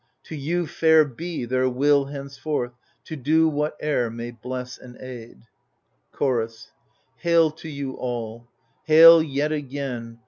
To 0.23 0.35
you 0.35 0.65
Fair 0.65 1.05
be 1.05 1.45
their 1.45 1.69
will 1.69 2.05
henceforth, 2.05 2.71
to 3.05 3.15
do 3.15 3.47
Whatever 3.47 4.09
may 4.09 4.31
bless 4.31 4.79
and 4.79 4.97
aid 4.99 5.41
t 5.41 5.47
Chorus 6.11 6.71
Hail 7.17 7.51
to 7.51 7.69
you 7.69 7.91
all 7.97 8.39
t 8.87 8.93
hail 8.93 9.21
yet 9.21 9.51
again. 9.51 10.17